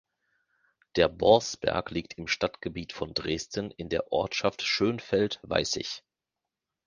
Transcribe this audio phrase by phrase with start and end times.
[0.95, 6.01] Der Borsberg liegt im Stadtgebiet von Dresden in der Ortschaft Schönfeld-Weißig.